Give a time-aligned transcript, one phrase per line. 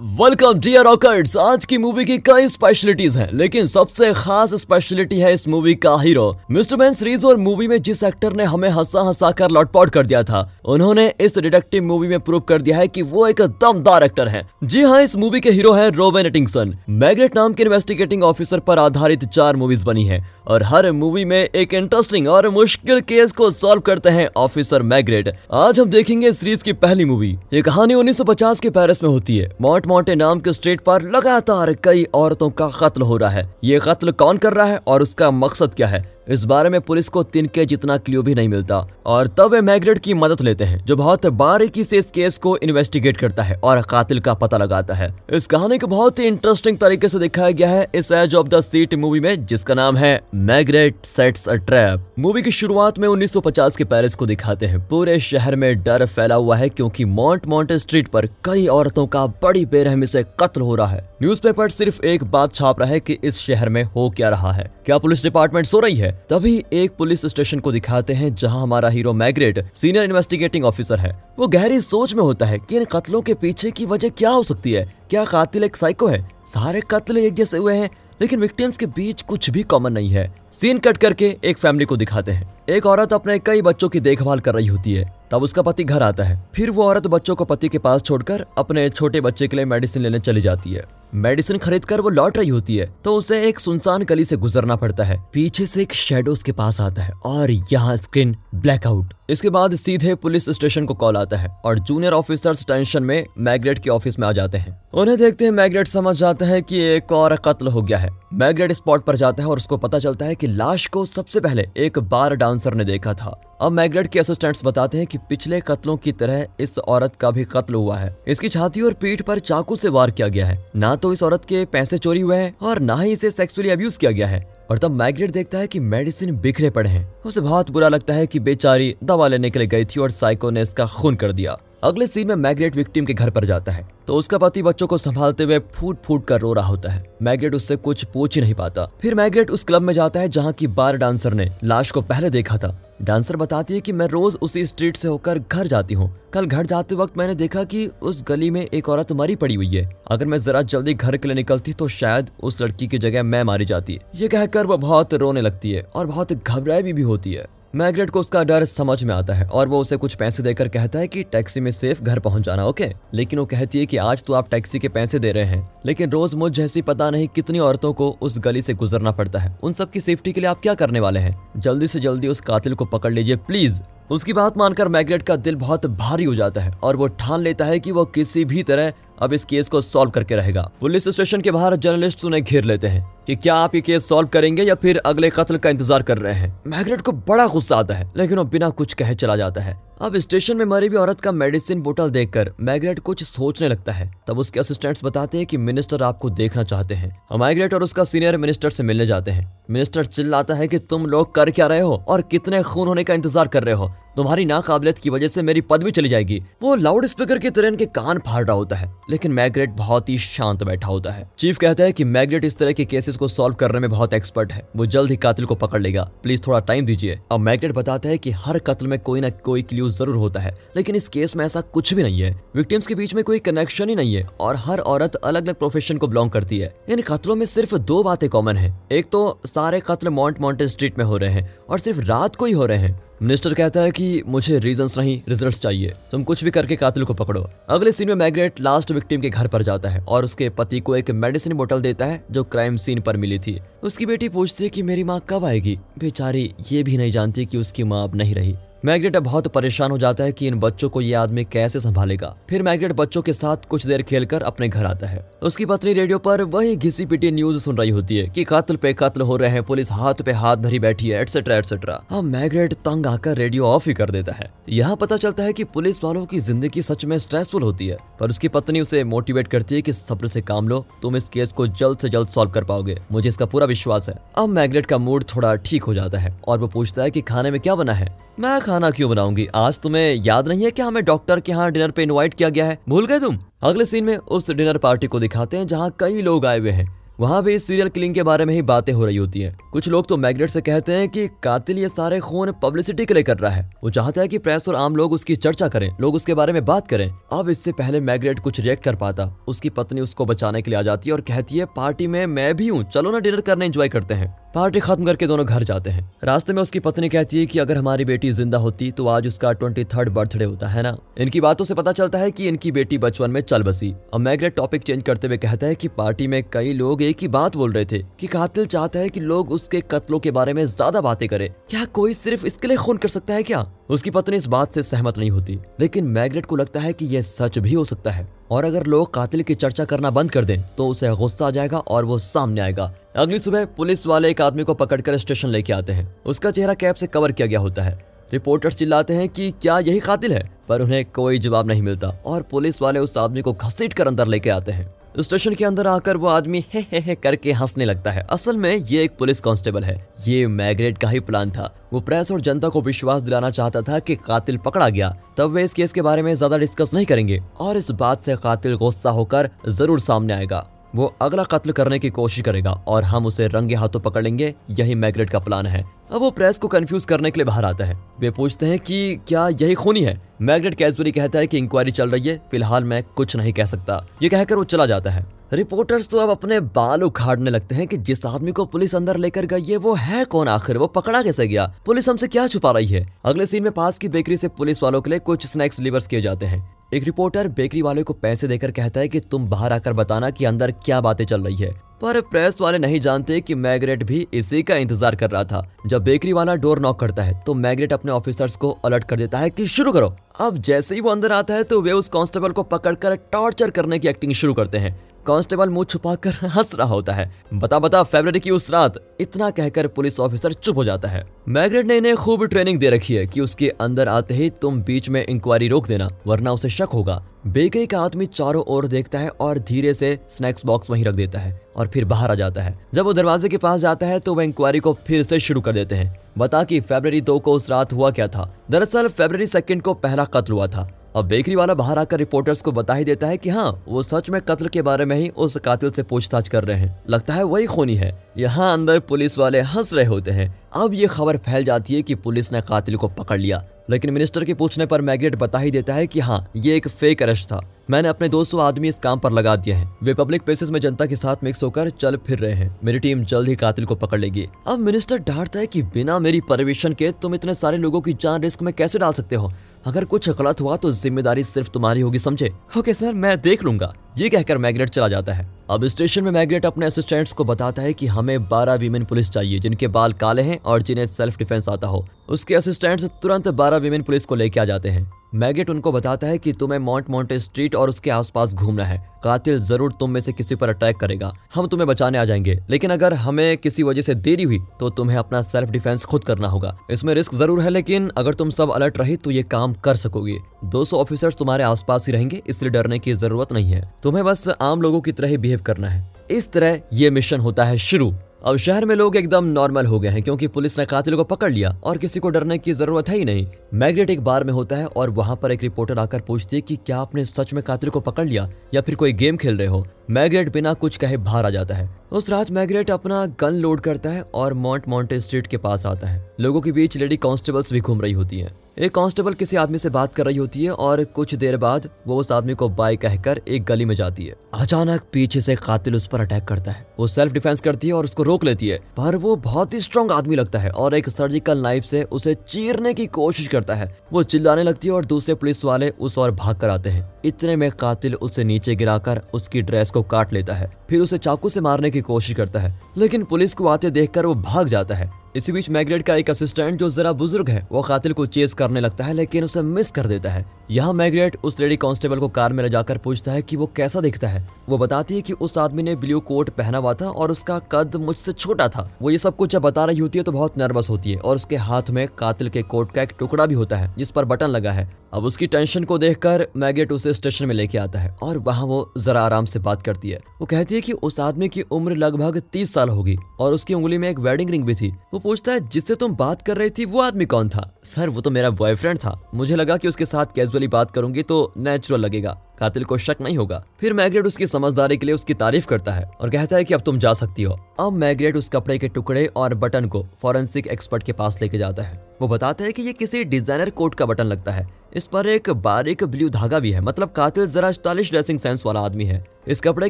[0.00, 5.32] Welcome dear रॉकर्ट्स आज की movie की कई स्पेशलिटीज हैं, लेकिन सबसे खास स्पेशलिटी है
[5.34, 9.00] इस मूवी का हीरो मिस्टर मैन सीरीज़ और मूवी में जिस एक्टर ने हमें हंसा
[9.00, 12.86] हंसा कर लौटपॉट कर दिया था, उन्होंने इस डिटेक्टिव मूवी में प्रूव कर दिया है
[12.88, 16.76] कि वो एक दमदार एक्टर है। जी हाँ इस मूवी के हीरो है रोबेन एटिंगसन
[16.90, 21.38] मैग्रेट नाम के इन्वेस्टिगेटिंग ऑफिसर पर आधारित चार मूवीज़ बनी है, और हर मूवी में
[21.38, 26.64] एक इंटरेस्टिंग और मुश्किल केस को सॉल्व करते हैं ऑफिसर मैग्रेट आज हम देखेंगे सीरीज़
[26.64, 30.52] की पहली मूवी ये कहानी 1950 के पेरिस में होती है। मॉन्ट मोंटे नाम के
[30.52, 34.66] स्ट्रीट पर लगातार कई औरतों का कत्ल हो रहा है। ये कत्ल कौन कर रहा
[34.66, 36.19] है और उसका मकसद क्या है?
[36.30, 39.98] इस बारे में पुलिस को तिनके जितना क्ल्यू भी नहीं मिलता। और तब वे मैग्रेट
[39.98, 43.82] की मदद लेते हैं, जो बहुत बारीकी से इस केस को इन्वेस्टिगेट करता है और
[43.82, 47.68] कातिल का पता लगाता है। इस कहानी को बहुत ही इंटरेस्टिंग तरीके से दिखाया गया
[47.68, 52.14] है इस edge of the seat movie में, जिसका नाम है Maigret sets a trap.
[52.18, 56.34] Movie की शुरुआत में 1950 के पेरिस को दिखाते हैं। पूरे शहर में डर फैला
[56.34, 60.74] हुआ है क्योंकि मॉन्ट मॉन्टे स्ट्रीट पर कई औरतों का बड़ी बेरहमी से कत्ल हो
[60.74, 64.28] रहा है। न्यूज़पेपर सिर्फ़ एक बात छाप रहा है कि इस शहर में हो क्या
[64.28, 66.19] रहा है। क्या पुलिस डिपार्टमेंट सो रही है?
[66.28, 71.24] तभी एक पुलिस स्टेशन को दिखाते हैं जहाँ हमारा hero Maigret, senior investigating officer है।
[71.38, 74.42] वो गहरी सोच में होता है कि इन कत्लों के पीछे की वजह क्या हो
[74.42, 76.28] सकती है। क्या कातिल एक साइको है?
[76.46, 77.90] सारे कत्ल एक जैसे हुए हैं,
[78.20, 81.96] लेकिन विक्टिम्स के बीच कुछ भी कॉमन नहीं है। सीन कट करके एक फैमिली को
[81.96, 85.62] दिखाते हैं। एक औरत अपने कई बच्चों की देखभाल कर रही होती है। तब उसका
[85.62, 89.20] पति घर आता है। फिर वो औरत बच्चों को पति के पास छोड़कर अपने छोटे
[89.20, 92.76] बच्चे के लिए मेडिसिन लेने चली जाती है। मेडिसिन खरीद कर वो लौट रही होती
[92.76, 96.52] है तो उसे एक सुनसान गली से गुजरना पड़ता है। पीछे से एक शेडो उसके
[96.52, 101.36] पास आता है और यहाँ स्क्रीन ब्लैकआउट इसके बाद सीधे पुलिस स्टेशन को कॉल आता
[101.36, 105.44] है और जूनियर ऑफिसर्स टेंशन में मैग्रेट के ऑफ़िस में आ जाते हैं। उन्हें देखते
[105.44, 109.16] हैं मैग्रेट समझ जाता है कि एक और कत्ल हो गया है। मैग्रेट स्पॉट पर
[109.16, 112.76] जाता है और उसको पता चलता है कि लाश को सबसे पहले एक बार डांसर
[112.76, 116.78] ने देखा था। अब मैग्रेट के असिस्टेंट्स बताते हैं कि पिछले कत्लों की तरह इस
[116.78, 120.28] औरत का भी कत्ल हुआ है। इसकी छाती और पीठ पर चाकू से वार किया
[120.28, 123.30] गया है। ना तो इस औरत के पैसे चोरी हुए हैं और ना ही इसे
[123.30, 127.06] सेक्सुअली अब्यूज किया गया है। और तब मैग्रेट देखता है कि मेडिसिन बिखरे पड़े हैं।
[127.26, 130.50] उसे बहुत बुरा लगता है कि बेचारी दवा लेने के लिए गई थी और साइको
[130.50, 133.88] ने इसका खून कर दिया। अगले सीन में मैग्रेट विक्टिम के घर पर जाता है
[134.06, 137.54] तो उसका पति बच्चों को संभालते हुए फूट फूट कर रो रहा होता है। मैग्रेट
[137.54, 140.66] उससे कुछ पूछ ही नहीं पाता। फिर मैग्रेट उस क्लब में जाता है जहाँ की
[140.68, 144.64] बार डांसर ने लाश को पहले देखा था। डांसर बताती है कि मैं रोज उसी
[144.66, 148.50] स्ट्रीट से होकर घर जाती हूँ। कल घर जाते वक्त मैंने देखा कि उस गली
[148.50, 151.72] में एक औरत मरी पड़ी हुई है। अगर मैं जरा जल्दी घर के लिए निकलती
[151.72, 155.72] तो शायद उस लड़की की जगह मैं मारी जाती। ये कहकर वो बहुत रोने लगती
[155.72, 159.34] है और बहुत घबराई भी, भी होती है। मैग्रेट को उसका डर समझ में आता
[159.34, 162.42] है और वो उसे कुछ पैसे देकर कहता है कि टैक्सी में सेफ़ घर पहुँच
[162.42, 162.92] जाना, ओके?
[163.14, 166.10] लेकिन वो कहती है कि आज तो आप टैक्सी के पैसे दे रहे हैं, लेकिन
[166.10, 169.72] रोज मुझ जैसी पता नहीं कितनी औरतों को उस गली से गुजरना पड़ता है। उन
[169.72, 171.36] सब की सेफ्टी के लिए आप क्या करने वाले हैं?
[171.56, 175.56] जल्दी से जल्दी उस कातिल को पकड़ लीजिए, प्लीज़। उसकी बात मानकर मैग्रेट का दिल
[175.56, 178.92] बहुत भारी हो जाता है और वो ठान लेता है कि वो किसी भी तरह
[179.20, 182.86] अब इस केस को सॉल्व करके रहेगा। पुलिस स्टेशन के बाहर जर्नलिस्ट उन्हें घेर लेते
[182.86, 186.18] हैं कि क्या आप ये केस सॉल्व करेंगे या फिर अगले कत्ल का इंतज़ार कर
[186.18, 189.60] रहे हैं। मैग्रेट को बड़ा गुस्सा आता है, लेकिन वो बिना कुछ कहे चला जाता
[189.60, 193.92] है। अब स्टेशन में मरी हुई औरत का मेडिसिन बोतल देखकर मैग्रेट कुछ सोचने लगता
[193.92, 197.82] है। तब उसके असिस्टेंट्स बताते हैं कि मिनिस्टर आपको देखना चाहते हैं। हम मैग्रेट और
[197.82, 201.66] उसका सीनियर मिनिस्टर से मिलने जाते हैं। मिनिस्टर चिल्लाता है कि तुम लोग कर क्या
[201.66, 205.28] रहे हो और कितने खून होने का इंतज़ार कर रहे हो। तुम्हारी नाकाबिलियत की वजह
[205.28, 208.76] से मेरी पदवी चली जाएगी। वो लाउड स्पीकर की तरह इनके कान फाड़ रहा होता
[208.76, 212.56] है। लेकिन मैग्रेट बहुत ही शांत बैठा होता है। चीफ कहता है कि मैग्रेट इस
[212.56, 215.54] तरह के केसेस को सॉल्व करने में बहुत एक्सपर्ट है। वो जल्द ही कातिल को
[215.54, 219.20] पकड़ लेगा। प्लीज़ थोड़ा टाइम दीजिए। अब मैग्रेट बताता है कि हर कत्ल में कोई
[219.20, 222.30] ना कोई क्ल्यू ज़रूर होता है, लेकिन इस केस में ऐसा कुछ भी नहीं है।
[222.56, 225.96] विक्टिम्स के बीच में कोई कनेक्शन ही नहीं है, और हर औरत अलग अलग प्रोफेशन
[225.96, 229.80] को बिलोंग करती है। इन कत्लों में सिर्फ़ दो बातें कॉमन है। एक तो सारे
[229.80, 232.78] कत्ल मॉन्ट मॉन्टे स्ट्रीट में हो रहे हैं, और सिर्फ़ रात को ही हो रहे
[232.78, 237.04] हैं। मिनिस्टर कहता है कि मुझे रीजंस नहीं रिजल्ट्स चाहिए। तुम कुछ भी करके कातिल
[237.04, 240.48] को पकड़ो। अगले सीन में मैग्रेट लास्ट विक्टिम के घर पर जाता है और उसके
[240.48, 244.28] पति को एक मेडिसिन बोतल देता है जो क्राइम सीन पर मिली थी। उसकी बेटी
[244.28, 245.78] पूछती है कि मेरी माँ कब आएगी?
[245.98, 249.90] बेचारी ये भी नहीं जानती कि उसकी माँ अब नहीं रही। मैग्रेट अब बहुत परेशान
[249.90, 253.32] हो जाता है कि इन बच्चों को ये आदमी कैसे संभालेगा। फिर मैग्रेट बच्चों के
[253.32, 257.30] साथ कुछ देर खेलकर अपने घर आता है। उसकी पत्नी रेडियो पर वही घिसी पिटी
[257.30, 260.32] न्यूज़ सुन रही होती है कि कत्ल पे कत्ल हो रहे हैं, पुलिस हाथ पे
[260.32, 264.32] हाथ धरी बैठी है एटसेट्रा एटसेट्रा अब मैग्रेट तंग आकर रेडियो ऑफ़ ही कर देता
[264.32, 267.98] है। यहाँ पता चलता है की पुलिस वालों की ज़िंदगी सच में स्ट्रेसफुल होती है,
[268.20, 271.52] पर उसकी पत्नी उसे मोटिवेट करती है की सब्र से काम लो, तुम इस केस
[271.52, 274.98] को जल्द से जल्द सॉल्व कर पाओगे। मुझे इसका पूरा विश्वास है। अब मैग्रेट का
[274.98, 277.92] मूड थोड़ा ठीक हो जाता है और वो पूछता है की खाने में क्या बना
[277.92, 278.08] है?
[278.40, 279.46] मैं खाना क्यों बनाऊँगी?
[279.54, 282.66] आज तुम्हें याद नहीं है कि हमें डॉक्टर के यहाँ डिनर पे इनवाइट किया गया
[282.66, 282.78] है?
[282.88, 283.38] भूल गए तुम?
[283.62, 286.86] अगले सीन में उस डिनर पार्टी को दिखाते हैं जहाँ कई लोग आए हुए हैं।
[287.20, 289.88] वहाँ भी इस सीरियल किलिंग के बारे में ही बातें हो रही होती हैं। कुछ
[289.88, 293.38] लोग तो मैग्नेट से कहते हैं कि कातिल ये सारे खून पब्लिसिटी के लिए कर
[293.38, 296.34] रहा है। वो चाहता है कि प्रेस और आम लोग उसकी चर्चा करें, लोग उसके
[296.34, 300.26] बारे में बात करें। अब इससे पहले मैग्रेट कुछ रिएक्ट कर पाता। उसकी पत्नी उसको
[300.26, 303.10] बचाने के लिए आ जाती है और कहती है, पार्टी में मैं भी हूँ। चलो
[303.10, 306.60] ना डिनर करने एंजॉय करते हैं। पार्टी खत्म करके दोनों घर जाते हैं। रास्ते में
[306.62, 310.08] उसकी पत्नी कहती है कि अगर हमारी बेटी ज़िंदा होती तो आज उसका ट्वेंटी थर्ड
[310.08, 310.96] बर्थडे होता, है ना?
[311.18, 314.56] इनकी बातों से पता चलता है कि इनकी बेटी बचपन में चल बसी। और मैग्रेट
[314.56, 317.72] टॉपिक चेंज करते हुए कहता है कि पार्टी में कई लोग एक ही बात बोल
[317.72, 321.28] रहे थे, कि कातिल चाहता है कि लोग उसके कत्लों के बारे में ज़्यादा बातें
[321.28, 323.66] करे। क्या कोई सिर्फ़ इसके लिए खून कर सकता है क्या?
[323.90, 327.22] उसकी पत्नी इस बात से सहमत नहीं होती, लेकिन मैग्रेट को लगता है कि यह
[327.22, 330.60] सच भी हो सकता है। और अगर लोग कातिल की चर्चा करना बंद कर दें
[330.68, 334.62] तो उसे गुस्सा आ जाएगा और वो सामने आएगा। अगली सुबह पुलिस वाले एक आदमी
[334.62, 337.98] को पकड़कर स्टेशन लेके आते हैं। उसका चेहरा कैप से कवर किया गया होता है।
[338.32, 340.48] रिपोर्टर्स चिल्लाते हैं कि क्या यही कातिल है?
[340.68, 344.26] पर उन्हें कोई जवाब नहीं मिलता और पुलिस वाले उस आदमी को घसीट कर अंदर
[344.26, 348.10] लेके आते हैं। स्टेशन के अंदर आकर वो आदमी हे हे हे करके हंसने लगता
[348.10, 349.96] है। असल में ये एक पुलिस कांस्टेबल है।
[350.26, 353.98] ये मैग्रेट का ही प्लान था। वो प्रेस और जनता को विश्वास दिलाना चाहता था
[353.98, 357.42] कि कातिल पकड़ा गया। तब वे इस केस के बारे में ज़्यादा डिस्कस नहीं करेंगे
[357.60, 362.10] और इस बात से कातिल गुस्सा होकर ज़रूर सामने आएगा। वो अगला कत्ल करने की
[362.10, 366.20] कोशिश करेगा और हम उसे रंगे हाथों पकड़ लेंगे। यही मैग्रेट का प्लान है। अब
[366.20, 369.48] वो प्रेस को कंफ्यूज करने के लिए बाहर आता है। वे पूछते हैं कि क्या
[369.48, 370.22] यही खूनी है?
[370.42, 374.06] मैग्रेट कैजुअली कहता है कि इंक्वायरी चल रही है, फ़िलहाल मैं कुछ नहीं कह सकता।
[374.22, 377.96] ये कहकर वो चला जाता है। रिपोर्टर्स तो अब अपने बाल उखाड़ने लगते हैं कि
[377.96, 380.78] जिस आदमी को पुलिस अंदर लेकर गई है, वो है कौन आखिर?
[380.78, 381.74] वो पकड़ा कैसे गया?
[381.86, 383.18] पुलिस हमसे क्या छुपा रही है?
[383.24, 386.20] अगले सीन में पास की बेकरी से पुलिस वालों के लिए कुछ स्नैक्स डिलीवर किए
[386.20, 389.92] जाते हैं। एक रिपोर्टर बेकरी वाले को पैसे देकर कहता है कि तुम बाहर आकर
[389.92, 394.02] बताना कि अंदर क्या बातें चल रही है। पर प्रेस वाले नहीं जानते कि मैग्रेट
[394.02, 397.54] भी इसी का इंतज़ार कर रहा था। जब बेकरी वाला डोर नॉक करता है तो
[397.56, 401.10] मैग्रेट अपने ऑफिसर्स को अलर्ट कर देता है कि शुरू करो। अब जैसे ही वो
[401.10, 404.78] अंदर आता है तो वे उस कांस्टेबल को पकड़कर टॉर्चर करने की एक्टिंग शुरू करते
[404.78, 409.50] हैं। कांस्टेबल मुँह छुपाकर हंस रहा होता है। बता बता फेब्रवरी की उस रात इतना
[409.50, 413.26] कहकर पुलिस ऑफिसर चुप हो जाता है। मैग्रेट ने इन्हें खूब ट्रेनिंग दे रखी है
[413.26, 417.24] कि उसके अंदर आते ही तुम बीच में इंक्वायरी रोक देना, वरना उसे शक होगा।
[417.46, 421.38] बेकरी का आदमी चारों ओर देखता है और धीरे से स्नैक्स बॉक्स वहीं रख देता
[421.38, 424.34] है और फिर बाहर आ जाता है। जब वो दरवाजे के पास जाता है तो
[424.34, 427.70] वह इंक्वायरी को फिर से शुरू कर देते हैं। बता कि फरवरी दो को उस
[427.70, 428.54] रात हुआ क्या था?
[428.70, 432.72] दरअसल फरवरी सेकंड को पहला कत्ल हुआ था। अब बेकरी वाला बाहर आकर रिपोर्टर्स को
[432.72, 435.56] बता ही देता है कि हाँ वो सच में कत्ल के बारे में ही उस
[435.56, 439.60] कातिल से पूछताछ कर रहे हैं। लगता है वही खूनी है। यहाँ अंदर पुलिस वाले
[439.60, 443.08] हंस रहे होते हैं। अब ये खबर फैल जाती है कि पुलिस ने कातिल को
[443.08, 446.76] पकड़ लिया। लेकिन मिनिस्टर के पूछने पर मैग्रेट बता ही देता है कि हाँ ये
[446.76, 450.14] एक फेक अरेस्ट था। मैंने अपने 200 आदमी इस काम पर लगा दिए हैं। वे
[450.14, 453.48] पब्लिक प्लेसेस में जनता के साथ मिक्स होकर चल फिर रहे हैं। मेरी टीम जल्द
[453.48, 457.34] ही कातिल को पकड़ लेगी। अब मिनिस्टर डांटता है कि बिना मेरी परमिशन के तुम
[457.34, 459.52] इतने सारे लोगों की जान रिस्क में कैसे डाल सकते हो?
[459.86, 462.52] अगर कुछ गलत हुआ तो ज़िम्मेदारी सिर्फ़ तुम्हारी होगी, समझे?
[462.78, 466.66] ओके सर मैं देख लूँगा। ये कहकर मैग्नेट चला जाता है। अब स्टेशन में मैग्नेट
[466.66, 470.58] अपने असिस्टेंट्स को बताता है कि हमें 12 वीमेन पुलिस चाहिए, जिनके बाल काले हैं
[470.58, 474.64] और जिन्हें सेल्फ डिफेंस आता हो। उसके असिस्टेंट्स तुरंत 12 वीमेन पुलिस को लेके आ
[474.64, 478.84] जाते हैं। मैगेट उनको बताता है कि तुम्हें मॉन्ट मॉन्टे स्ट्रीट और उसके आसपास घूमना
[478.84, 482.58] है। कातिल ज़रूर तुम में से किसी पर अटैक करेगा। हम तुम्हें बचाने आ जाएँगे।
[482.70, 486.48] लेकिन अगर हमें किसी वजह से देरी हुई तो तुम्हें अपना सेल्फ डिफेंस खुद करना
[486.48, 489.96] होगा। इसमें रिस्क ज़रूर है, लेकिन अगर तुम सब अलर्ट रहे तो ये काम कर
[489.96, 494.48] सकोगे। 200 ऑफिसर्स तुम्हारे आसपास ही रहेंगे, इसलिए डरने की ज़रूरत नहीं है। तुम्हें बस
[494.50, 498.12] आम लोगों की तरह ही बिहेव करना है। इस तरह ये मिशन होता है शुरू।
[498.42, 501.50] अब शहर में लोग एकदम नॉर्मल हो गए हैं, क्योंकि पुलिस ने कातिल को पकड़
[501.52, 504.76] लिया और किसी को डरने की ज़रूरत है ही नहीं। मैग्रेट एक बार में होता
[504.76, 507.90] है और वहाँ पर एक रिपोर्टर आकर पूछती है कि क्या आपने सच में कातिल
[507.90, 509.84] को पकड़ लिया या फिर कोई गेम खेल रहे हो?
[510.10, 514.10] मैग्रेट बिना कुछ कहे बाहर आ जाता है। उस रात मैग्रेट अपना गन लोड करता
[514.10, 517.80] है और मॉन्ट मॉन्टे स्ट्रीट के पास आता है। लोगों के बीच लेडी कांस्टेबल्स भी
[517.80, 521.04] घूम रही होती हैं। एक कांस्टेबल किसी आदमी से बात कर रही होती है और
[521.04, 525.02] कुछ देर बाद वो उस आदमी को बाय कहकर एक गली में जाती है। अचानक
[525.12, 528.22] पीछे से कातिल उस पर अटैक करता है। वो सेल्फ डिफेंस करती है और उसको
[528.22, 531.84] रोक लेती है। पर वो बहुत ही स्ट्रॉन्ग आदमी लगता है और एक सर्जिकल नाइफ
[531.84, 535.90] से उसे चीरने की कोशिश करता है। वो चिल्लाने लगती है और दूसरे पुलिस वाले
[535.90, 539.99] उस और भाग कर आते हैं। इतने में कातिल उसे नीचे गिराकर उसकी ड्रेस को
[540.02, 543.68] काट लेता है, फिर उसे चाकू से मारने की कोशिश करता है, लेकिन पुलिस को
[543.68, 547.50] आते देखकर वो भाग जाता है। इसी बीच मैग्रेट का एक असिस्टेंट जो जरा बुज़ुर्ग
[547.50, 550.92] है, वो कातिल को चेस करने लगता है, लेकिन उसे मिस कर देता है। यहाँ
[550.92, 554.28] मैग्रेट उस लेडी कांस्टेबल को कार में ले जाकर पूछता है कि वो कैसा दिखता
[554.28, 557.58] है। वो बताती है कि उस आदमी ने ब्लू कोट पहना हुआ था और उसका
[557.72, 560.58] कद मुझसे छोटा था। वो ये सब कुछ जब बता रही होती है तो बहुत
[560.58, 563.76] नर्वस होती है और उसके हाथ में कातिल के कोट का एक टुकड़ा भी होता
[563.76, 567.54] है, जिस पर बटन लगा है। अब उसकी टेंशन को देखकर मैगेट उसे स्टेशन में
[567.54, 570.80] लेके आता है और वहाँ वो जरा आराम से बात करती है। वो कहती है
[570.80, 574.50] कि उस आदमी की उम्र लगभग तीस साल होगी और उसकी उंगली में एक वेडिंग
[574.50, 577.48] रिंग भी थी। वो पूछता है, जिससे तुम बात कर रही थी, वो आदमी कौन
[577.48, 577.78] था?
[577.84, 581.52] सर, वो तो मेरा बॉयफ्रेंड था। मुझे लगा कि उसके साथ कैजुअली बात करूँगी तो
[581.56, 585.66] नेचुरल लगेगा। कातिल को शक नहीं होगा। फिर मैग्रेट उसकी समझदारी के लिए उसकी तारीफ़
[585.66, 588.78] करता है और कहता है कि अब तुम जा सकती हो। अब मैग्रेट उस कपड़े
[588.78, 592.72] के टुकड़े और बटन को फॉरेंसिक एक्सपर्ट के पास लेके जाता है। वो बताता है
[592.72, 596.58] कि ये किसी डिज़ाइनर कोट का बटन लगता है। इस पर एक बारीक ब्लू धागा
[596.58, 599.88] भी है। मतलब कातिल जरा स्टाइलिश ड्रेसिंग सेंस वाला आदमी है। इस कपड़े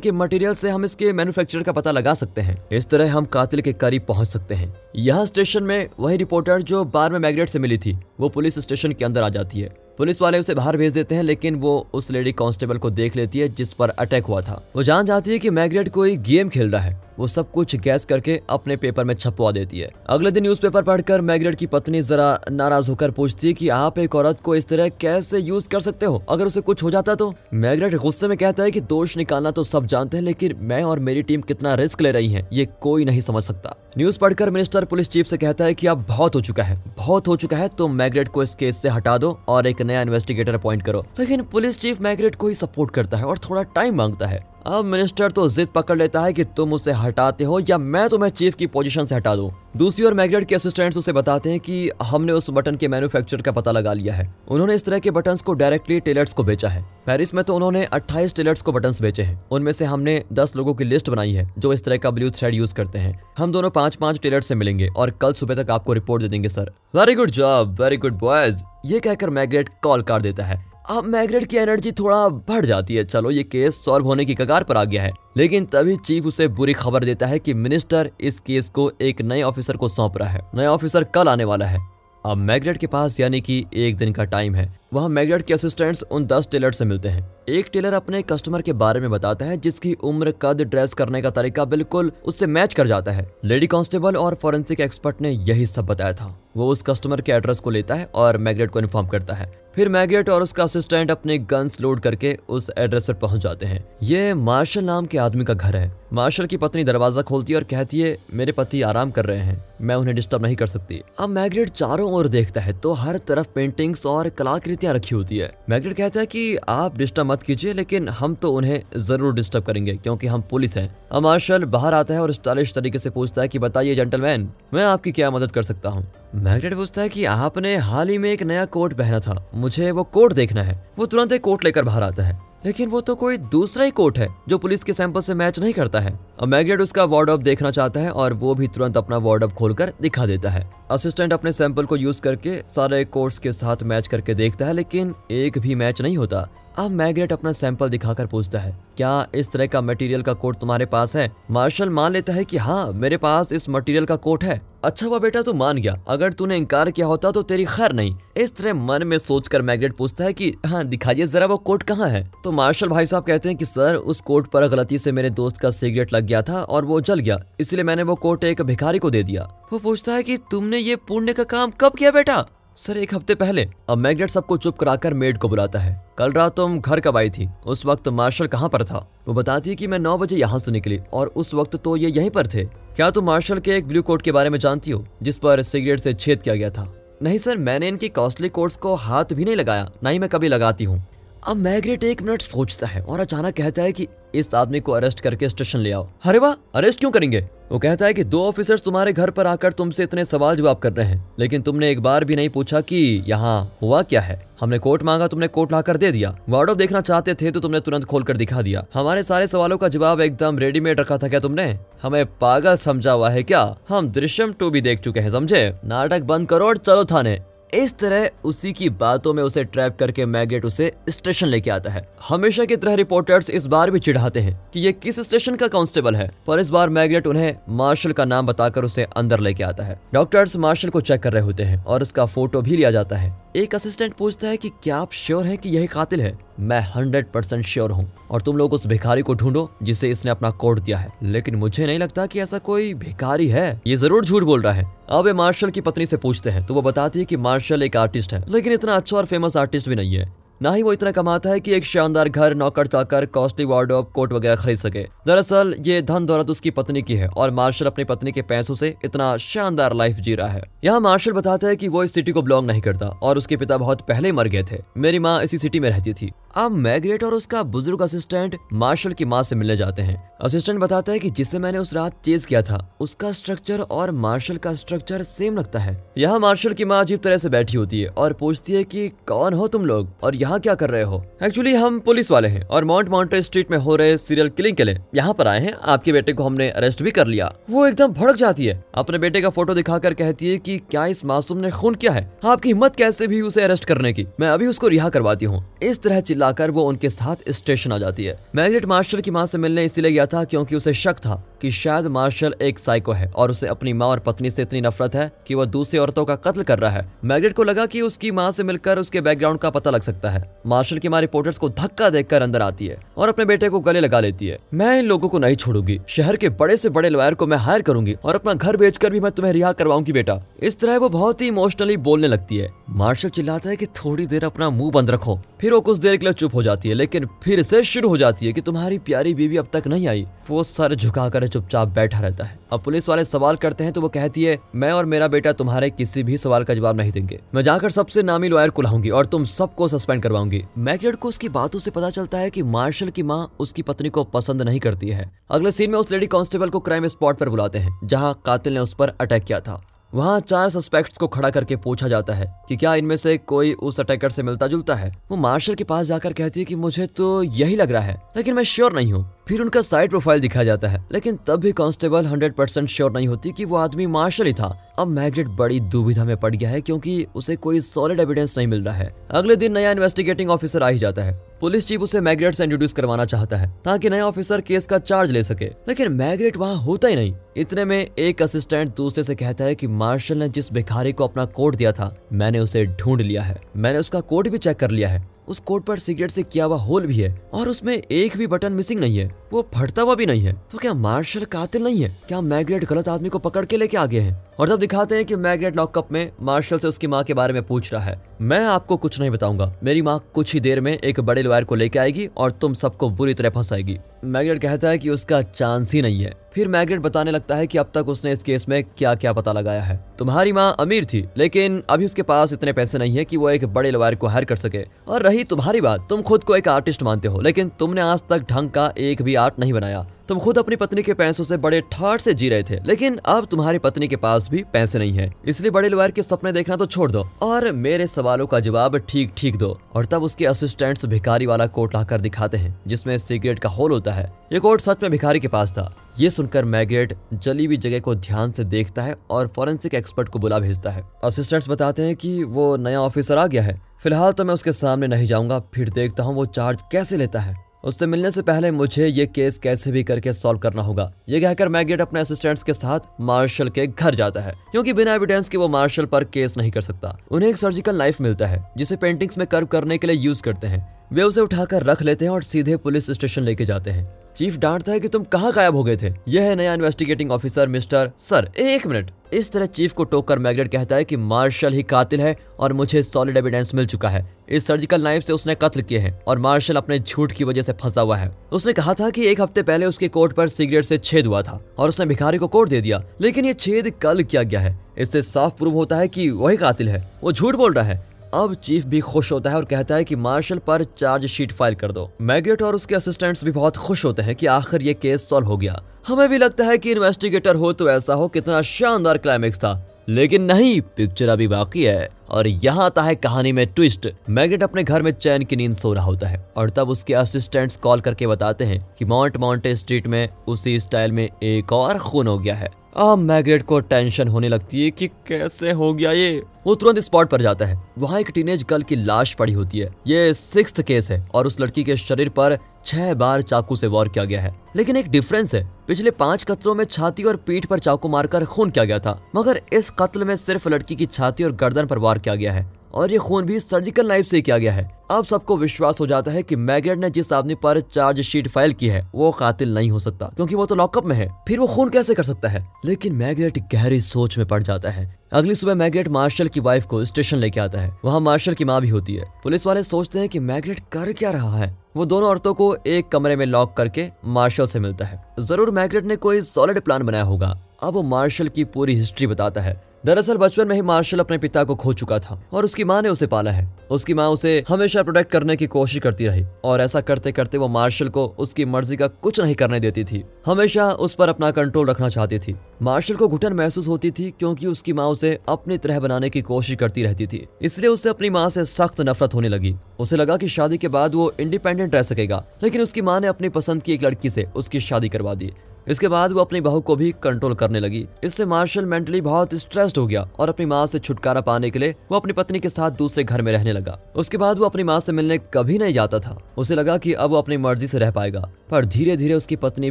[0.00, 3.60] के मटेरियल से हम इसके मैन्युफैक्चरर का पता लगा सकते हैं। इस तरह हम कातिल
[3.60, 7.58] के करीब पहुँच सकते हैं। यहाँ स्टेशन में वही रिपोर्टर जो बार में मैग्रेट से
[7.58, 10.92] मिली थी, वो पुलिस स्टेशन के अंदर आ जाती है। पुलिस वाले उसे बाहर भेज
[10.92, 14.40] देते हैं, लेकिन वो उस लेडी कांस्टेबल को देख लेती है जिस पर अटैक हुआ
[14.40, 17.76] था। वो जान जाती है कि मैग्रेट कोई गेम खेल रहा है। वो सब कुछ
[17.76, 22.00] गैस करके अपने पेपर में छपवा देती है। अगले दिन न्यूज़पेपर पढ़कर मैग्रेट की पत्नी
[22.02, 25.80] जरा नाराज़ होकर पूछती है कि आप एक औरत को इस तरह कैसे यूज़ कर
[25.80, 26.22] सकते हो?
[26.28, 27.32] अगर उसे कुछ हो जाता तो?
[27.54, 30.98] मैग्रेट गुस्से में कहता है कि दोष निकालना तो सब जानते हैं, लेकिन मैं और
[30.98, 34.84] मेरी टीम कितना रिस्क ले रही है, ये कोई नहीं समझ सकता। न्यूज़ पढ़कर मिनिस्टर
[34.84, 37.68] पुलिस चीफ से कहता है कि अब बहुत हो चुका है। बहुत हो चुका है
[37.68, 41.42] तो मैग्रेट को इस केस से हटा दो और एक नया इन्वेस्टिगेटर अपॉइंट करो। लेकिन
[41.42, 45.30] पुलिस चीफ मैग्रेट को ही सपोर्ट करता है और थोड़ा टाइम माँगता है। अब मिनिस्टर
[45.30, 48.66] तो जिद पकड़ लेता है कि तुम उसे हटाते हो या मैं तुम्हें चीफ की
[48.66, 52.50] पोजीशन से हटा दूँ। दूसरी ओर मैग्रेट के असिस्टेंट्स उसे बताते हैं कि हमने उस
[52.50, 56.00] बटन के मैन्युफैक्चर का पता लगा लिया है। उन्होंने इस तरह के बटन्स को डायरेक्टली
[56.00, 59.72] टेलर्स को बेचा है। पेरिस में तो उन्होंने 28 टेलर्स को बटन बेचे हैं। उनमें
[59.72, 62.74] से हमने 10 लोगों की लिस्ट बनाई है, जो इस तरह का ब्लू थ्रेड यूज़
[62.74, 66.22] करते हैं। हम दोनों पाँच पाँच टेलर से मिलेंगे और कल सुबह तक आपको रिपोर्ट
[66.22, 70.44] दे देंगे sir very good job very good boys ये कहकर मैग्रेट कॉल कर देता
[70.44, 74.34] है। अब मैग्रेट की एनर्जी थोड़ा बढ़ जाती है। चलो, ये केस सॉल्व होने की
[74.34, 78.10] कगार पर आ गया है। लेकिन तभी चीफ उसे बुरी खबर देता है कि मिनिस्टर
[78.20, 81.66] इस केस को एक नए ऑफिसर को सौंप रहा है। नया ऑफिसर कल आने वाला
[81.66, 81.88] है।
[82.26, 86.02] अब मैग्रेट के पास यानी कि एक दिन का टाइम है। वहाँ मैग्रेट के असिस्टेंट्स
[86.02, 89.56] उन दस टेलर से मिलते हैं। एक टेलर अपने कस्टमर के बारे में बताता है,
[89.56, 94.16] जिसकी उम्र कद ड्रेस करने का तरीका बिल्कुल उससे मैच कर जाता है। लेडी कांस्टेबल
[94.16, 97.94] और फॉरेंसिक एक्सपर्ट ने यही सब बताया था। वो उस कस्टमर के एड्रेस को लेता
[97.94, 102.00] है और मैग्रेट को इन्फॉर्म करता है। फिर मैग्रेट और उसका असिस्टेंट अपने गन्स लोड
[102.00, 105.92] करके उस एड्रेस पर पहुँच जाते हैं। ये मार्शल नाम के आदमी का घर है।
[106.12, 109.64] मार्शल की पत्नी दरवाज़ा खोलती है और कहती है, मेरे पति आराम कर रहे हैं।
[109.80, 113.48] मैं उन्हें डिस्टर्ब नहीं कर सकती। अब मैग्रेट चारों ओर देखता है तो हर तरफ़
[113.54, 118.08] पेंटिंग्स और कलाकृतियाँ रखी होती है। मैग्रेट कहता है कि आप डिस्टर्ब मत कीजिए, लेकिन
[118.10, 122.20] हम तो उन्हें ज़रूर डिस्टर्ब करेंगे, क्योंकि हम पुलिस हैं। अब मार्शल बाहर आता है
[122.20, 125.88] और स्टाइलिश तरीके से पूछता है की, बताइए जेंटलमैन मैं आपकी क्या मदद कर सकता
[125.88, 126.06] हूँ?
[126.34, 130.04] मैग्रेट पूछता है कि आपने हाल ही में एक नया कोट पहना था। मुझे वो
[130.04, 133.36] कोट देखना है। वो तुरंत एक कोट लेकर बाहर आता है। लेकिन वो तो कोई
[133.36, 136.80] दूसरा ही कोट है, जो पुलिस के सैंपल से मैच नहीं करता है। अब मैग्रेट
[136.80, 140.70] उसका वार्ड देखना चाहता है और वो भी तुरंत अपना वार्ड खोलकर दिखा देता है।
[140.90, 145.14] असिस्टेंट अपने सैंपल को यूज़ करके सारे कोट्स के साथ मैच करके देखता है, लेकिन
[145.30, 146.48] एक भी मैच नहीं होता।
[146.80, 150.84] अब मैग्रेट अपना सैंपल दिखाकर पूछता है, क्या इस तरह का मटेरियल का कोट तुम्हारे
[150.86, 151.30] पास है?
[151.50, 155.18] मार्शल मान लेता है कि हाँ मेरे पास इस मटेरियल का कोट है। अच्छा हुआ
[155.18, 158.74] बेटा, तू मान गया। अगर तूने इनकार किया होता तो तेरी खैर नहीं। इस तरह
[158.76, 162.22] मन में सोचकर मैग्रेट पूछता है कि हाँ दिखाइए जरा वो कोट कहाँ है?
[162.44, 165.58] तो मार्शल भाई साहब कहते हैं कि, सर, उस कोट पर गलती से मेरे दोस्त
[165.58, 168.98] का सिगरेट लग गया था और वो जल गया, इसलिए मैंने वो कोट एक भिखारी
[168.98, 172.44] को दे दिया। वो पूछता है कि, तुमने ये पुण्य का काम कब किया बेटा?
[172.80, 176.54] सर, एक हफ़्ते पहले, अब मैग्नेट सबको चुप कराकर मेड को बुलाता है। कल रात
[176.56, 177.48] तुम घर कब आई थी?
[177.66, 179.06] उस वक्त मार्शल कहाँ पर था?
[179.28, 182.10] वो बताती है कि मैं नौ बजे यहाँ से निकली, और उस वक्त तो ये
[182.10, 185.04] यहीं पर थे। क्या तुम मार्शल के एक ब्लू कोट के बारे में जानती हो,
[185.22, 186.92] जिस पर सिगरेट से छेद किया गया था?
[187.22, 190.48] नहीं सर, मैंने इनकी कॉस्टली कोट्स को हाथ भी नहीं लगाया, ना ही मैं कभी
[190.48, 191.04] लगाती हूँ।
[191.42, 195.20] अब मैग्रेट एक मिनट सोचता है और अचानक कहता है कि इस आदमी को अरेस्ट
[195.20, 197.40] करके स्टेशन ले आओ। अरे वाह अरेस्ट क्यों करेंगे?
[197.72, 200.92] वो कहता है कि दो ऑफिसर्स तुम्हारे घर पर आकर तुमसे इतने सवाल जवाब कर
[200.92, 204.78] रहे हैं, लेकिन तुमने एक बार भी नहीं पूछा कि यहाँ हुआ क्या है। हमने
[204.78, 208.22] कोर्ट मांगा, तुमने कोर्ट लाकर दे दिया। वार्ड देखना चाहते थे तो तुमने तुरंत खोल
[208.22, 211.78] कर दिखा दिया। हमारे सारे सवालों का जवाब एकदम रेडीमेड रखा था क्या तुमने?
[212.02, 213.76] हमें पागल समझा हुआ है क्या?
[213.88, 215.72] हम दृश्यम टू भी देख चुके हैं, समझे?
[215.84, 217.40] नाटक बंद करो और चलो थाने।
[217.74, 222.02] इस तरह उसी की बातों में उसे ट्रैप करके मैग्नेट उसे स्टेशन लेके आता है।
[222.28, 226.16] हमेशा की तरह रिपोर्टर्स इस बार भी चिढ़ाते हैं कि ये किस स्टेशन का कांस्टेबल
[226.16, 230.00] है, पर इस बार मैग्नेट उन्हें मार्शल का नाम बताकर उसे अंदर लेके आता है।
[230.14, 233.38] डॉक्टर्स मार्शल को चेक कर रहे होते हैं और उसका फ़ोटो भी लिया जाता है।
[233.56, 236.38] एक असिस्टेंट पूछता है कि क्या आप श्योर हैं कि यही कातिल है?
[236.60, 240.50] मैं हंड्रेड परसेंट श्योर हूँ। और तुम लोग उस भिखारी को ढूंढो, जिसे इसने अपना
[240.50, 244.42] कोड दिया है। लेकिन मुझे नहीं लगता कि ऐसा कोई भिखारी है। ये ज़रूर झूठ
[244.42, 247.24] बोल रहा है। अब ये मार्शल की पत्नी से पूछते हैं। तो वो बताती है
[247.24, 250.72] कि मार्शल एक आर्टिस्ट है। लेकिन इतना अच्छा और फ़ेमस आर्टिस्ट भी नहीं है। ना
[250.72, 254.56] ही वो इतना कमाता है कि एक शानदार घर, नौकर, चाकर कॉस्टली वार्डरोब कोट वगैरह
[254.56, 258.42] खरीद सके। दरअसल, ये धन दौलत उसकी पत्नी की है। और मार्शल अपनी पत्नी के
[258.42, 262.14] पैसों से इतना शानदार लाइफ जी रहा है। यहाँ मार्शल बताता है कि वो इस
[262.14, 265.42] सिटी को बिलोंग नहीं करता। और उसके पिता बहुत पहले मर गए थे। मेरी माँ
[265.42, 269.56] इसी सिटी में रहती थी। अब मैग्रेट और उसका बुज़ुर्ग असिस्टेंट मार्शल की माँ से
[269.56, 273.30] मिलने जाते हैं। असिस्टेंट बताता है कि जिसे मैंने उस रात चेज किया था, उसका
[273.32, 277.48] स्ट्रक्चर और मार्शल का स्ट्रक्चर सेम लगता है। यहाँ मार्शल की माँ अजीब तरह से
[277.48, 280.90] बैठी होती है और पूछती है कि कौन हो तुम लोग और यहाँ क्या कर
[280.90, 281.22] रहे हो?
[281.42, 284.84] एक्चुअली हम पुलिस वाले हैं और माउंट माउंटे स्ट्रीट में हो रहे सीरियल किलिंग के
[284.84, 288.12] लिए यहाँ पर आए हैं। आपके बेटे को हमने अरेस्ट भी कर लिया। वो एकदम
[288.12, 291.70] भड़क जाती है। अपने बेटे का फ़ोटो दिखाकर कहती है की क्या इस मासूम ने
[291.70, 292.30] खून किया है?
[292.44, 294.26] आपकी हिम्मत कैसे भी उसे अरेस्ट करने की?
[294.40, 298.24] मैं अभी उसको रिहा करवाती हूँ। इस तरह चिल्लाकर वो उनके साथ स्टेशन आ जाती
[298.24, 301.70] है। मैग्रेट मार्शल की माँ से मिलने इसीलिए गया था क्योंकि उसे शक था। कि
[301.70, 305.30] शायद मार्शल एक साइको है और उसे अपनी माँ और पत्नी से इतनी नफरत है
[305.46, 308.50] कि वह दूसरी औरतों का कत्ल कर रहा है। मैग्रेट को लगा कि उसकी माँ
[308.50, 312.10] से मिलकर उसके बैकग्राउंड का पता लग सकता है। मार्शल की माँ रिपोर्टर्स को धक्का
[312.10, 315.28] देकर अंदर आती है और अपने बेटे को गले लगा लेती है। मैं इन लोगों
[315.28, 318.54] को नहीं छोड़ूँगी। शहर के बड़े से बड़े लॉयर को मैं हायर करूँगी और अपना
[318.54, 322.28] घर बेचकर भी मैं तुम्हें रिहा करवाऊँगी बेटा। इस तरह वो बहुत ही इमोशनली बोलने
[322.28, 325.98] लगती है। मार्शल चिल्लाता है कि थोड़ी देर अपना मुँह बंद रखो। फिर वो कुछ
[325.98, 328.60] देर के लिए चुप हो जाती है, लेकिन फिर से शुरू हो जाती है कि
[328.60, 332.82] तुम्हारी प्यारी बीवी अब तक नहीं आई। वो सर झुकाकर चुपचाप बैठा रहता है। अब
[332.82, 336.22] पुलिस वाले सवाल करते हैं तो वो कहती है, मैं और मेरा बेटा तुम्हारे किसी
[336.22, 339.44] भी सवाल का जवाब नहीं देंगे। मैं जाकर सबसे नामी लॉयर को लाऊँगी और तुम
[339.46, 343.46] सबको सस्पेंड करवाऊँगी। मैकलेट को उसकी बातों से पता चलता है की मार्शल की माँ
[343.60, 347.06] उसकी पत्नी को पसंद नहीं करती है। अगले सीन में उस लेडी कांस्टेबल को क्राइम
[347.06, 349.82] स्पॉट पर बुलाते हैं, जहाँ कातिल ने उस पर अटैक किया था।
[350.14, 354.00] वहाँ चार सस्पेक्ट्स को खड़ा करके पूछा जाता है कि क्या इनमें से कोई उस
[354.00, 357.42] अटैकर से मिलता जुलता है। वो मार्शल के पास जाकर कहती है कि मुझे तो
[357.42, 360.88] यही लग रहा है, लेकिन मैं श्योर नहीं हूँ। फिर उनका साइड प्रोफ़ाइल दिखाया जाता
[360.88, 364.52] है, लेकिन तब भी कांस्टेबल 100 परसेंट श्योर नहीं होती कि वो आदमी मार्शल ही
[364.52, 368.68] था। अब मैग्रेट बड़ी दुविधा में पड़ गया है क्योंकि उसे कोई सॉलिड एविडेंस नहीं
[368.68, 372.20] मिल रहा है। अगले दिन नया इन्वेस्टिगेटिंग ऑफिसर आ ही जाता है। पुलिस चीफ उसे
[372.20, 376.12] मैग्रेट से इंट्रोड्यूस करवाना चाहता है, ताकि नया ऑफिसर केस का चार्ज ले सके। लेकिन
[376.12, 380.36] मैग्रेट वहाँ होता ही नहीं। इतने में एक असिस्टेंट दूसरे से कहता है कि मार्शल
[380.36, 384.20] ने जिस भिखारी को अपना कोट दिया था, मैंने उसे ढूंढ लिया है। मैंने उसका
[384.20, 387.16] कोट भी चेक कर लिया है। उस कोट पर सिगरेट से किया हुआ होल भी
[387.16, 390.52] है और उसमें एक भी बटन मिसिंग नहीं है। वो फटता हुआ भी नहीं है।
[390.70, 392.16] तो क्या मार्शल कातिल नहीं है?
[392.28, 394.46] क्या मैग्रेट गलत आदमी को पकड़ के लेके आ गए हैं?
[394.58, 397.62] और तब दिखाते हैं कि मैग्रेट लॉकअप में मार्शल से उसकी माँ के बारे में
[397.62, 401.20] पूछ रहा है। मैं आपको कुछ नहीं बताऊँगा। मेरी माँ कुछ ही देर में एक
[401.20, 405.10] बड़े लॉयर को लेके आएगी और तुम सबको बुरी तरह फंसाएगी। मैग्रेट कहता है कि
[405.10, 408.42] उसका चांस ही नहीं है। फिर मैग्रेट बताने लगता है कि अब तक उसने इस
[408.42, 412.52] केस में क्या क्या पता लगाया है। तुम्हारी माँ अमीर थी, लेकिन अभी उसके पास
[412.52, 415.44] इतने पैसे नहीं है कि वो एक बड़े लवार को हायर कर सके। और रही
[415.44, 418.92] तुम्हारी बात, तुम खुद को एक आर्टिस्ट मानते हो, लेकिन तुमने आज तक ढंग का
[418.98, 422.32] एक भी आर्ट नहीं बनाया। तुम खुद अपनी पत्नी के पैसों से बड़े ठाट से
[422.34, 425.88] जी रहे थे, लेकिन अब तुम्हारी पत्नी के पास भी पैसे नहीं है। इसलिए बड़े
[425.88, 429.78] लॉयर के सपने देखना तो छोड़ दो, और मेरे सवालों का जवाब ठीक ठीक दो।
[429.94, 434.12] और तब उसके असिस्टेंट्स भिखारी वाला कोट लाकर दिखाते हैं, जिसमें सिगरेट का होल होता
[434.12, 438.00] है। ये कोट सच में भिखारी के पास था। ये सुनकर मैग्रेट जली हुई जगह
[438.00, 442.14] को ध्यान से देखता है और फॉरेंसिक एक्सपर्ट को बुला भेजता है। असिस्टेंट्स बताते हैं
[442.16, 445.90] कि वो नया ऑफिसर आ गया है। फ़िलहाल तो मैं उसके सामने नहीं जाऊँगा, फिर
[445.90, 449.92] देखता हूँ वो चार्ज कैसे लेता है। उससे मिलने से पहले मुझे ये केस कैसे
[449.92, 454.14] भी करके सॉल्व करना होगा। ये कहकर मैगेट अपने असिस्टेंट्स के साथ मार्शल के घर
[454.14, 457.56] जाता है, क्योंकि बिना एविडेंस के वो मार्शल पर केस नहीं कर सकता। उन्हें एक
[457.56, 461.22] सर्जिकल नाइफ मिलता है, जिसे पेंटिंग्स में कर्व करने के लिए यूज़ करते हैं। वे
[461.22, 465.00] उसे उठाकर रख लेते हैं और सीधे पुलिस स्टेशन लेके जाते हैं। चीफ डांटता है
[465.00, 468.86] कि तुम कहाँ गायब हो गए थे। यह है नया इन्वेस्टिगेटिंग ऑफिसर मिस्टर सर। एक
[468.86, 472.34] मिनट। इस तरह चीफ को टोक कर मैग्रेट कहता है कि मार्शल ही कातिल है
[472.58, 476.18] और मुझे सॉलिड एविडेंस मिल चुका है। इस सर्जिकल नाइफ से उसने कत्ल किए हैं
[476.28, 479.40] और मार्शल अपने झूठ की वजह से फंसा हुआ है। उसने कहा था कि एक
[479.40, 482.68] हफ़्ते पहले उसके कोट पर सिगरेट से छेद हुआ था और उसने भिखारी को कोट
[482.68, 486.30] दे दिया, लेकिन ये छेद कल किया गया है। इससे साफ़ प्रूव होता है कि
[486.30, 489.64] वही कातिल है। वो झूठ बोल रहा है। अब चीफ भी खुश होता है और
[489.64, 493.50] कहता है कि मार्शल पर चार्ज शीट फ़ाइल कर दो। मैग्रेट और उसके असिस्टेंट्स भी
[493.50, 496.78] बहुत खुश होते हैं कि आखिर ये केस सॉल्व हो गया। हमें भी लगता है
[496.78, 501.82] कि इन्वेस्टिगेटर हो तो ऐसा हो, कितना शानदार क्लाइमेक्स था। लेकिन नहीं पिक्चर अभी बाकी
[501.84, 505.74] है। और यहाँ आता है कहानी में ट्विस्ट मैग्नेट अपने घर में चैन की नींद
[505.76, 509.76] सो रहा होता है। और तब उसके असिस्टेंट्स कॉल करके बताते हैं कि माउंट माउंटे
[509.76, 514.28] स्ट्रीट में उसी स्टाइल में एक और खून हो गया है। अब मैग्रेट को टेंशन
[514.28, 518.20] होने लगती है कि कैसे हो गया ये। वो तुरंत स्पॉट पर जाता है। वहाँ
[518.20, 521.84] एक टीनेज गर्ल की लाश पड़ी होती है। ये सिक्स केस है और उस लड़की
[521.84, 525.70] के शरीर पर छह बार चाकू से वार किया गया है। लेकिन एक डिफरेंस है।
[525.88, 529.60] पिछले पाँच कत्लों में छाती और पीठ पर चाकू मारकर खून किया गया था। मगर
[529.72, 533.12] इस कत्ल में सिर्फ़ लड़की की छाती और गर्दन पर वार किया गया है। और
[533.12, 536.42] ये खून भी सर्जिकल नाइफ से किया गया है। अब सबको विश्वास हो जाता है
[536.42, 539.98] कि मैग्रेट ने जिस आदमी पर चार्ज शीट फ़ाइल की है, वो कातिल नहीं हो
[539.98, 542.72] सकता, क्योंकि वो तो लॉकअप में है। फिर वो खून कैसे कर सकता है?
[542.84, 547.04] लेकिन मैग्रेट गहरी सोच में पड़ जाता है। अगली सुबह मैगरेट मार्शल की वाइफ को
[547.04, 550.28] स्टेशन लेके आता है। वहाँ मार्शल की माँ भी होती है। पुलिस वाले सोचते हैं
[550.28, 554.08] कि मैग्रेट कर क्या रहा है। वो दोनों औरतों को एक कमरे में लॉक करके
[554.24, 558.48] मार्शल से मिलता है। ज़रूर मैगरेट ने कोई सॉलिड प्लान बनाया होगा। अब वो मार्शल
[558.48, 562.18] की पूरी हिस्ट्री बताता है। दरअसल बचपन में ही मार्शल अपने पिता को खो चुका
[562.18, 565.66] था और उसकी माँ ने उसे पाला है। उसकी माँ उसे हमेशा प्रोटेक्ट करने की
[565.66, 569.54] कोशिश करती रही और ऐसा करते करते वो मार्शल को उसकी मर्ज़ी का कुछ नहीं
[569.54, 573.88] करने देती थी। हमेशा उस पर अपना कंट्रोल रखना चाहती थी। मार्शल को घुटन महसूस
[573.88, 577.90] होती थी क्योंकि उसकी माँ उसे अपनी तरह बनाने की कोशिश करती रहती थी। इसलिए
[577.90, 581.32] उसे अपनी माँ से सख्त नफरत होने लगी। उसे लगा कि शादी के बाद वो
[581.40, 585.08] इंडिपेंडेंट रह सकेगा, लेकिन उसकी माँ ने अपनी पसंद की एक लड़की से उसकी शादी
[585.08, 585.52] करवा दी।
[585.90, 589.98] इसके बाद वो अपनी बहू को भी कंट्रोल करने लगी। इससे मार्शल मेंटली बहुत स्ट्रेस्ड
[589.98, 592.90] हो गया और अपनी माँ से छुटकारा पाने के लिए वो अपनी पत्नी के साथ
[592.98, 596.18] दूसरे घर में रहने लगा। उसके बाद वो अपनी माँ से मिलने कभी नहीं जाता
[596.18, 599.56] था। उसे लगा की अब वो अपनी मर्ज़ी से रह पाएगा, पर धीरे धीरे उसकी
[599.56, 599.90] पत्नी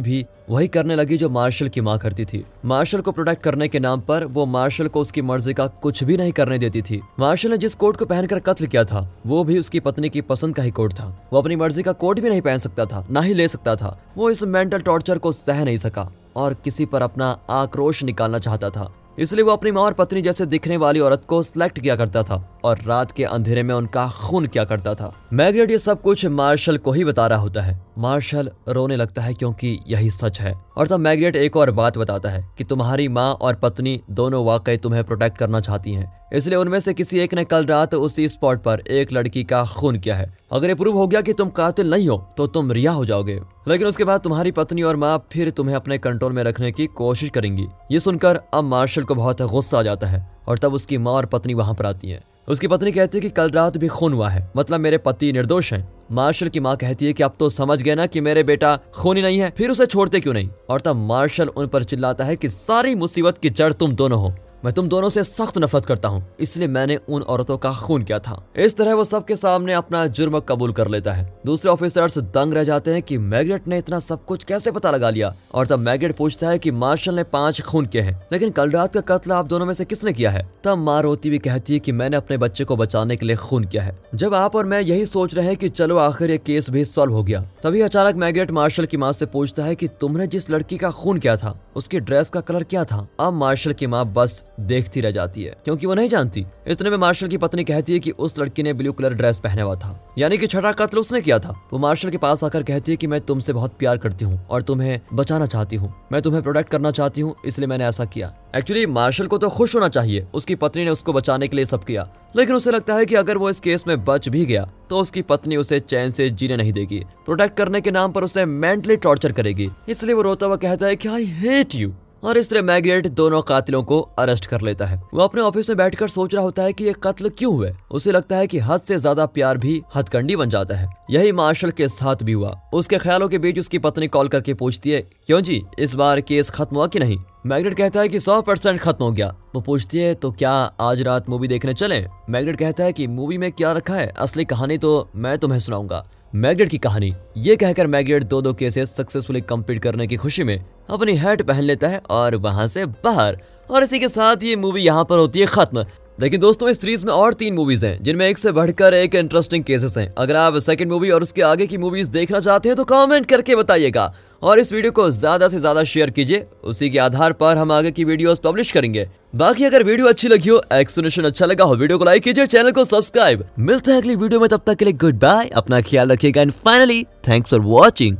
[0.00, 3.80] भी वही करने लगी जो मार्शल की माँ करती थी। मार्शल को प्रोटेक्ट करने के
[3.80, 7.50] नाम पर वो मार्शल को उसकी मर्ज़ी का कुछ भी नहीं करने देती थी। मार्शल
[7.50, 10.62] ने जिस कोट को पहनकर कत्ल किया था, वो भी उसकी पत्नी की पसंद का
[10.62, 13.34] ही कोट था। वो अपनी मर्ज़ी का कोट भी नहीं पहन सकता था, ना ही
[13.34, 17.36] ले सकता था। वो इस मेंटल टॉर्चर को सह नहीं सका और किसी पर अपना
[17.50, 21.42] आक्रोश निकालना चाहता था। इसलिए वो अपनी माँ और पत्नी जैसे दिखने वाली औरत को
[21.42, 25.70] सिलेक्ट किया करता था और रात के अंधेरे में उनका खून किया करता था। मैग्रेट
[25.70, 29.78] ये सब कुछ मार्शल को ही बता रहा होता है। मार्शल रोने लगता है क्योंकि
[29.88, 33.54] यही सच है। और तब मैग्रेट एक और बात बताता है कि तुम्हारी माँ और
[33.54, 37.66] पत्नी दोनों वाकई तुम्हें प्रोटेक्ट करना चाहती हैं। इसलिए उनमें से किसी एक ने कल
[37.66, 41.20] रात उसी स्पॉट पर एक लड़की का खून किया है। अगर ये प्रूव हो गया
[41.20, 44.82] कि तुम कातिल नहीं हो तो तुम रिहा हो जाओगे। लेकिन उसके बाद तुम्हारी पत्नी
[44.82, 49.02] और माँ फिर तुम्हें अपने कंट्रोल में रखने की कोशिश करेंगी। ये सुनकर अब मार्शल
[49.02, 52.10] को बहुत गुस्सा आ जाता है और तब उसकी माँ और पत्नी वहाँ पर आती
[52.10, 55.32] है। उसकी पत्नी कहती है कि कल रात भी खून हुआ है। मतलब मेरे पति
[55.32, 58.42] निर्दोष हैं। मार्शल की माँ कहती है कि अब तो समझ गए ना कि मेरे
[58.42, 60.50] बेटा खूनी नहीं है, फिर उसे छोड़ते क्यों नहीं?
[60.68, 64.34] और तब मार्शल उन पर चिल्लाता है कि सारी मुसीबत की जड़ तुम दोनों हो।
[64.64, 68.18] मैं तुम दोनों से सख्त नफरत करता हूँ, इसलिए मैंने उन औरतों का खून किया
[68.18, 72.54] था। इस तरह वो सबके सामने अपना जुर्म कबूल कर लेता है। दूसरे ऑफिसर्स दंग
[72.54, 75.34] रह जाते हैं कि मैग्रेट ने इतना सब कुछ कैसे पता लगा लिया?
[75.54, 78.94] और तब मैग्रेट पूछता है कि मार्शल ने पाँच खून किए हैं, लेकिन कल रात
[78.94, 80.46] का कत्ल आप दोनों में से किसने किया है?
[80.64, 83.64] तब माँ रोती हुई कहती है की मैंने अपने बच्चे को बचाने के लिए खून
[83.64, 86.70] किया है। जब आप और मैं यही सोच रहे हैं कि चलो आखिर ये केस
[86.70, 90.26] भी सॉल्व हो गया, तभी अचानक मैग्रेट मार्शल की माँ से पूछता है की तुमने
[90.26, 93.06] जिस लड़की का खून किया था, उसकी ड्रेस का कलर क्या था?
[93.20, 96.96] अब मार्शल की माँ बस देखती रह जाती है, क्योंकि वो नहीं जानती। इतने में
[96.98, 100.14] मार्शल की पत्नी कहती है कि उस लड़की ने ब्लू कलर ड्रेस पहने हुआ था।
[100.18, 103.06] यानी कि छठा कत्ल उसने किया था। वो मार्शल के पास आकर कहती है कि
[103.06, 106.90] मैं तुमसे बहुत प्यार करती हूँ और तुम्हें बचाना चाहती हूँ। मैं तुम्हें प्रोटेक्ट करना
[106.90, 110.84] चाहती हूँ, इसलिए मैंने ऐसा किया। एक्चुअली मार्शल को तो खुश होना चाहिए। उसकी पत्नी
[110.84, 113.60] ने उसको बचाने के लिए सब किया। लेकिन उसे लगता है कि अगर वो इस
[113.60, 117.56] केस में बच भी गया तो उसकी पत्नी उसे चैन से जीने नहीं देगी। प्रोटेक्ट
[117.56, 121.08] करने के नाम पर उसे मेंटली टॉर्चर करेगी। इसलिए वो रोता हुआ कहता है कि
[121.08, 125.22] आई हेट यू और इस तरह मैग्रेट दोनों कातिलों को अरेस्ट कर लेता है। वो
[125.22, 127.72] अपने ऑफ़िस में बैठकर सोच रहा होता है कि ये कत्ल क्यों हुए?
[127.90, 131.70] उसे लगता है कि हद से ज़्यादा प्यार भी हथकंडी बन जाता है। यही मार्शल
[131.70, 135.40] के साथ भी हुआ। उसके ख्यालों के बीच उसकी पत्नी कॉल करके पूछती है, क्यों
[135.40, 137.18] जी, इस बार केस खत्म हुआ कि नहीं?
[137.46, 141.00] मैग्नेट कहता है कि सौ परसेंट खत्म हो गया। वो पूछती है तो क्या आज
[141.02, 142.04] रात मूवी देखने चले?
[142.30, 144.06] मैग्नेट कहता है कि मूवी में क्या रखा है?
[144.08, 146.04] असली कहानी तो मैं तुम्हें सुनाऊँगा।
[146.34, 150.64] मैग्नेट की कहानी ये कहकर मैग्नेट दो दो केसेस सक्सेसफुली कंप्लीट करने की खुशी में
[150.90, 153.38] अपनी हेट पहन लेता है और वहाँ से बाहर।
[153.70, 155.84] और इसी के साथ ये मूवी यहाँ पर होती है खत्म।
[156.20, 159.64] लेकिन दोस्तों, इस सीरीज़ में और तीन मूवीज़ हैं, जिनमें एक से बढ़कर एक इंटरेस्टिंग
[159.64, 162.84] केसेस हैं। अगर आप सेकंड मूवी और उसके आगे की मूवीज़ देखना चाहते हैं तो
[162.84, 167.32] कमेंट करके बताइएगा। और इस वीडियो को ज़्यादा से ज़्यादा शेयर कीजिए। उसी के आधार
[167.32, 171.46] पर हम आगे की वीडियोस पब्लिश करेंगे। बाकी अगर वीडियो अच्छी लगी हो, एक्सप्लेनेशन अच्छा
[171.46, 174.62] लगा हो, वीडियो को लाइक कीजिए चैनल को सब्सक्राइब। मिलते हैं अगली वीडियो में, तब
[174.66, 178.16] तक के लिए गुड बाय, अपना ख्याल रखिएगा। And finally thanks for watching